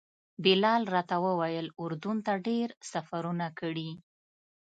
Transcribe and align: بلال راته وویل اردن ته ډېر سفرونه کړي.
بلال 0.43 0.81
راته 0.95 1.15
وویل 1.25 1.67
اردن 1.83 2.17
ته 2.25 2.33
ډېر 2.47 2.67
سفرونه 2.91 3.47
کړي. 3.59 3.89